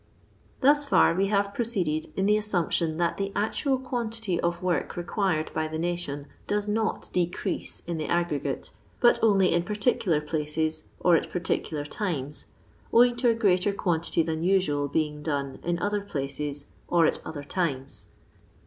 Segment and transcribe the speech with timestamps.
[0.61, 5.51] Thus £ur we have proceeded in the assumption that the actual quantity of work required
[5.53, 8.71] by the nation does 'not decrease in the aggrtyate^
[9.03, 12.45] hvA only in jxirtictUar pldces or at jMirtieular Hma,
[12.91, 17.43] owing to a greater quantity than usual being done in other places or at other
[17.43, 18.17] times *.